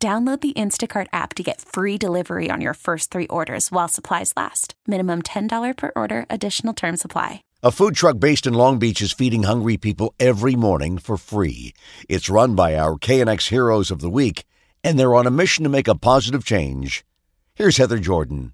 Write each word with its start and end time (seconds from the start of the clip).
Download 0.00 0.40
the 0.40 0.52
Instacart 0.52 1.08
app 1.12 1.34
to 1.34 1.42
get 1.42 1.60
free 1.60 1.98
delivery 1.98 2.50
on 2.52 2.60
your 2.60 2.74
first 2.74 3.10
three 3.10 3.26
orders 3.26 3.72
while 3.72 3.88
supplies 3.88 4.32
last. 4.36 4.74
Minimum 4.86 5.22
$10 5.22 5.76
per 5.76 5.90
order, 5.96 6.24
additional 6.30 6.72
term 6.72 6.96
supply. 6.96 7.42
A 7.64 7.72
food 7.72 7.96
truck 7.96 8.20
based 8.20 8.46
in 8.46 8.54
Long 8.54 8.78
Beach 8.78 9.02
is 9.02 9.12
feeding 9.12 9.42
hungry 9.42 9.76
people 9.76 10.14
every 10.20 10.54
morning 10.54 10.98
for 10.98 11.16
free. 11.16 11.74
It's 12.08 12.30
run 12.30 12.54
by 12.54 12.76
our 12.76 12.94
KNX 12.94 13.48
Heroes 13.48 13.90
of 13.90 13.98
the 13.98 14.08
Week, 14.08 14.44
and 14.84 14.96
they're 14.96 15.16
on 15.16 15.26
a 15.26 15.32
mission 15.32 15.64
to 15.64 15.68
make 15.68 15.88
a 15.88 15.96
positive 15.98 16.44
change. 16.44 17.04
Here's 17.56 17.78
Heather 17.78 17.98
Jordan. 17.98 18.52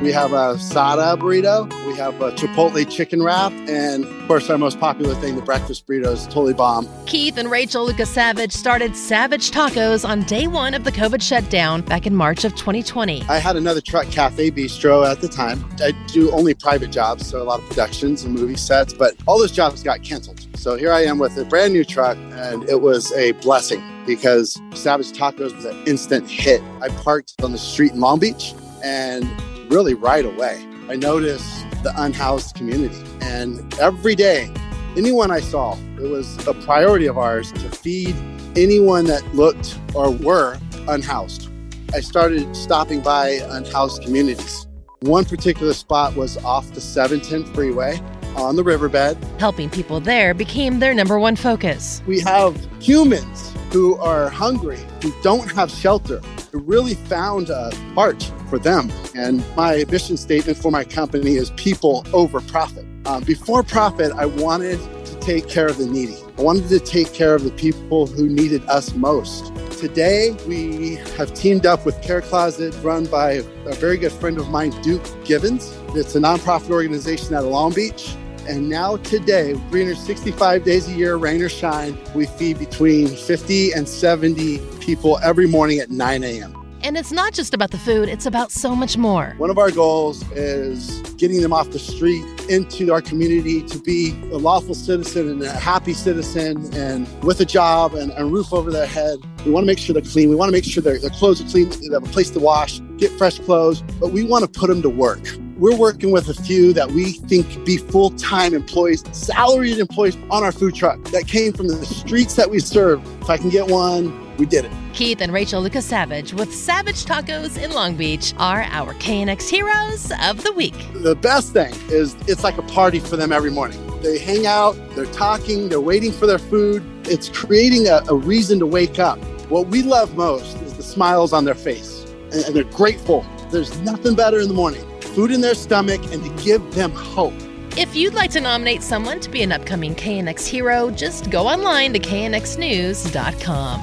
We 0.00 0.12
have 0.12 0.30
asada 0.30 1.18
burrito, 1.18 1.66
we 1.84 1.96
have 1.96 2.20
a 2.22 2.30
chipotle 2.30 2.88
chicken 2.88 3.20
wrap, 3.20 3.50
and 3.68 4.04
of 4.04 4.28
course, 4.28 4.48
our 4.48 4.56
most 4.56 4.78
popular 4.78 5.16
thing, 5.16 5.34
the 5.34 5.42
breakfast 5.42 5.88
burrito, 5.88 6.12
is 6.12 6.24
totally 6.26 6.54
bomb. 6.54 6.88
Keith 7.06 7.36
and 7.36 7.50
Rachel 7.50 7.88
LukaSavage 7.88 8.52
started 8.52 8.94
Savage 8.94 9.50
Tacos 9.50 10.08
on 10.08 10.22
day 10.22 10.46
one 10.46 10.74
of 10.74 10.84
the 10.84 10.92
COVID 10.92 11.20
shutdown 11.20 11.80
back 11.82 12.06
in 12.06 12.14
March 12.14 12.44
of 12.44 12.54
2020. 12.54 13.24
I 13.28 13.38
had 13.38 13.56
another 13.56 13.80
truck 13.80 14.06
cafe 14.06 14.52
bistro 14.52 15.04
at 15.04 15.20
the 15.20 15.26
time. 15.26 15.68
I 15.80 15.90
do 16.06 16.30
only 16.30 16.54
private 16.54 16.92
jobs, 16.92 17.26
so 17.26 17.42
a 17.42 17.44
lot 17.44 17.58
of 17.58 17.68
productions 17.68 18.22
and 18.22 18.32
movie 18.32 18.56
sets, 18.56 18.94
but 18.94 19.16
all 19.26 19.36
those 19.36 19.50
jobs 19.50 19.82
got 19.82 20.04
canceled. 20.04 20.46
So 20.56 20.76
here 20.76 20.92
I 20.92 21.02
am 21.02 21.18
with 21.18 21.36
a 21.36 21.44
brand 21.44 21.72
new 21.72 21.84
truck, 21.84 22.16
and 22.34 22.62
it 22.68 22.82
was 22.82 23.10
a 23.14 23.32
blessing 23.32 23.82
because 24.06 24.60
Savage 24.74 25.10
Tacos 25.10 25.56
was 25.56 25.64
an 25.64 25.76
instant 25.88 26.30
hit. 26.30 26.62
I 26.80 26.88
parked 26.88 27.34
on 27.42 27.50
the 27.50 27.58
street 27.58 27.90
in 27.90 28.00
Long 28.00 28.20
Beach 28.20 28.54
and 28.84 29.28
really 29.68 29.94
right 29.94 30.24
away. 30.24 30.66
I 30.88 30.96
noticed 30.96 31.70
the 31.82 31.92
unhoused 31.96 32.54
community. 32.54 32.96
And 33.20 33.72
every 33.78 34.14
day, 34.14 34.52
anyone 34.96 35.30
I 35.30 35.40
saw, 35.40 35.76
it 35.96 36.08
was 36.08 36.46
a 36.46 36.54
priority 36.54 37.06
of 37.06 37.18
ours 37.18 37.52
to 37.52 37.70
feed 37.70 38.16
anyone 38.56 39.04
that 39.06 39.22
looked 39.34 39.78
or 39.94 40.10
were 40.10 40.58
unhoused. 40.88 41.50
I 41.94 42.00
started 42.00 42.54
stopping 42.56 43.00
by 43.00 43.40
unhoused 43.50 44.02
communities. 44.02 44.66
One 45.00 45.24
particular 45.24 45.74
spot 45.74 46.16
was 46.16 46.36
off 46.38 46.72
the 46.72 46.80
710 46.80 47.54
freeway 47.54 48.00
on 48.36 48.56
the 48.56 48.64
riverbed. 48.64 49.16
Helping 49.38 49.70
people 49.70 50.00
there 50.00 50.34
became 50.34 50.80
their 50.80 50.94
number 50.94 51.18
one 51.18 51.36
focus. 51.36 52.02
We 52.06 52.20
have 52.20 52.56
humans 52.80 53.54
who 53.72 53.96
are 53.96 54.28
hungry, 54.28 54.80
who 55.02 55.12
don't 55.22 55.50
have 55.52 55.70
shelter, 55.70 56.20
really 56.52 56.94
found 56.94 57.50
a 57.50 57.74
heart 57.94 58.22
for 58.48 58.58
them. 58.58 58.90
And 59.14 59.44
my 59.56 59.84
mission 59.90 60.16
statement 60.16 60.58
for 60.58 60.70
my 60.70 60.84
company 60.84 61.34
is 61.34 61.50
people 61.52 62.06
over 62.12 62.40
profit. 62.40 62.86
Um, 63.06 63.24
before 63.24 63.62
profit, 63.62 64.12
I 64.12 64.26
wanted 64.26 64.78
to 65.06 65.20
take 65.20 65.48
care 65.48 65.66
of 65.66 65.78
the 65.78 65.86
needy. 65.86 66.16
I 66.36 66.42
wanted 66.42 66.68
to 66.68 66.78
take 66.78 67.12
care 67.12 67.34
of 67.34 67.44
the 67.44 67.50
people 67.50 68.06
who 68.06 68.28
needed 68.28 68.62
us 68.66 68.94
most. 68.94 69.52
Today, 69.78 70.36
we 70.46 70.96
have 71.16 71.32
teamed 71.34 71.64
up 71.64 71.86
with 71.86 72.00
Care 72.02 72.20
Closet, 72.20 72.74
run 72.82 73.06
by 73.06 73.32
a 73.66 73.74
very 73.74 73.96
good 73.96 74.12
friend 74.12 74.38
of 74.38 74.50
mine, 74.50 74.70
Duke 74.82 75.04
Givens. 75.24 75.72
It's 75.94 76.14
a 76.16 76.20
nonprofit 76.20 76.70
organization 76.70 77.34
out 77.34 77.44
of 77.44 77.50
Long 77.50 77.72
Beach. 77.72 78.16
And 78.48 78.70
now, 78.70 78.96
today, 78.96 79.52
365 79.70 80.64
days 80.64 80.88
a 80.88 80.92
year, 80.92 81.16
rain 81.16 81.42
or 81.42 81.50
shine, 81.50 81.98
we 82.14 82.24
feed 82.24 82.58
between 82.58 83.08
50 83.08 83.72
and 83.72 83.86
70 83.86 84.58
people 84.80 85.18
every 85.22 85.46
morning 85.46 85.80
at 85.80 85.90
9 85.90 86.24
a.m. 86.24 86.54
And 86.82 86.96
it's 86.96 87.12
not 87.12 87.34
just 87.34 87.52
about 87.52 87.72
the 87.72 87.78
food, 87.78 88.08
it's 88.08 88.24
about 88.24 88.50
so 88.50 88.74
much 88.74 88.96
more. 88.96 89.34
One 89.36 89.50
of 89.50 89.58
our 89.58 89.70
goals 89.70 90.22
is 90.30 91.00
getting 91.18 91.42
them 91.42 91.52
off 91.52 91.70
the 91.72 91.78
street 91.78 92.24
into 92.48 92.90
our 92.90 93.02
community 93.02 93.62
to 93.64 93.78
be 93.80 94.18
a 94.32 94.38
lawful 94.38 94.74
citizen 94.74 95.28
and 95.28 95.42
a 95.42 95.52
happy 95.52 95.92
citizen 95.92 96.72
and 96.74 97.06
with 97.22 97.40
a 97.40 97.44
job 97.44 97.92
and 97.92 98.12
a 98.16 98.24
roof 98.24 98.50
over 98.54 98.70
their 98.70 98.86
head. 98.86 99.18
We 99.44 99.50
want 99.50 99.64
to 99.64 99.66
make 99.66 99.78
sure 99.78 99.92
they're 99.92 100.02
clean. 100.02 100.30
We 100.30 100.36
want 100.36 100.48
to 100.48 100.52
make 100.52 100.64
sure 100.64 100.82
their, 100.82 100.98
their 100.98 101.10
clothes 101.10 101.42
are 101.42 101.48
clean, 101.50 101.68
they 101.68 101.92
have 101.92 102.04
a 102.04 102.12
place 102.12 102.30
to 102.30 102.40
wash, 102.40 102.80
get 102.96 103.10
fresh 103.18 103.38
clothes, 103.40 103.82
but 104.00 104.12
we 104.12 104.24
want 104.24 104.50
to 104.50 104.58
put 104.58 104.68
them 104.68 104.80
to 104.80 104.88
work. 104.88 105.20
We're 105.58 105.76
working 105.76 106.12
with 106.12 106.28
a 106.28 106.34
few 106.34 106.72
that 106.74 106.92
we 106.92 107.14
think 107.14 107.50
could 107.50 107.64
be 107.64 107.78
full 107.78 108.10
time 108.10 108.54
employees, 108.54 109.02
salaried 109.10 109.78
employees 109.78 110.16
on 110.30 110.44
our 110.44 110.52
food 110.52 110.76
truck 110.76 111.02
that 111.06 111.26
came 111.26 111.52
from 111.52 111.66
the 111.66 111.84
streets 111.84 112.36
that 112.36 112.48
we 112.48 112.60
serve. 112.60 113.04
If 113.22 113.28
I 113.28 113.38
can 113.38 113.50
get 113.50 113.66
one, 113.66 114.36
we 114.36 114.46
did 114.46 114.66
it. 114.66 114.72
Keith 114.92 115.20
and 115.20 115.32
Rachel 115.32 115.60
LukaSavage 115.60 116.32
with 116.32 116.54
Savage 116.54 117.04
Tacos 117.04 117.60
in 117.60 117.72
Long 117.72 117.96
Beach 117.96 118.34
are 118.38 118.62
our 118.68 118.94
KNX 118.94 119.48
heroes 119.48 120.12
of 120.22 120.44
the 120.44 120.52
week. 120.52 120.76
The 120.94 121.16
best 121.16 121.52
thing 121.52 121.74
is 121.88 122.14
it's 122.28 122.44
like 122.44 122.56
a 122.56 122.62
party 122.62 123.00
for 123.00 123.16
them 123.16 123.32
every 123.32 123.50
morning. 123.50 123.84
They 124.00 124.16
hang 124.16 124.46
out, 124.46 124.76
they're 124.94 125.06
talking, 125.06 125.68
they're 125.68 125.80
waiting 125.80 126.12
for 126.12 126.28
their 126.28 126.38
food. 126.38 126.84
It's 127.08 127.28
creating 127.28 127.88
a, 127.88 128.00
a 128.08 128.14
reason 128.14 128.60
to 128.60 128.66
wake 128.66 129.00
up. 129.00 129.18
What 129.50 129.66
we 129.66 129.82
love 129.82 130.16
most 130.16 130.56
is 130.62 130.74
the 130.74 130.84
smiles 130.84 131.32
on 131.32 131.44
their 131.44 131.56
face, 131.56 132.04
and, 132.30 132.44
and 132.44 132.54
they're 132.54 132.62
grateful. 132.62 133.26
There's 133.50 133.76
nothing 133.80 134.14
better 134.14 134.38
in 134.38 134.46
the 134.46 134.54
morning. 134.54 134.87
Food 135.18 135.32
in 135.32 135.40
their 135.40 135.56
stomach 135.56 136.00
and 136.12 136.22
to 136.22 136.44
give 136.44 136.62
them 136.76 136.92
hope. 136.92 137.34
If 137.76 137.96
you'd 137.96 138.14
like 138.14 138.30
to 138.30 138.40
nominate 138.40 138.84
someone 138.84 139.18
to 139.18 139.28
be 139.28 139.42
an 139.42 139.50
upcoming 139.50 139.96
KNX 139.96 140.46
hero, 140.46 140.92
just 140.92 141.28
go 141.28 141.48
online 141.48 141.92
to 141.94 141.98
knxnews.com. 141.98 143.80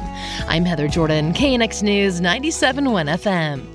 I'm 0.47 0.63
Heather 0.63 0.87
Jordan, 0.87 1.33
KNX 1.33 1.83
News 1.83 2.21
97.1 2.21 3.09
FM. 3.19 3.74